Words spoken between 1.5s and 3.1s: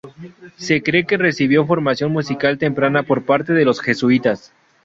formación musical temprana